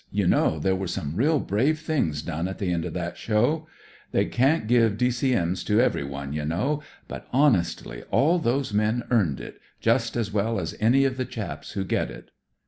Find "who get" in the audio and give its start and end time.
11.73-12.09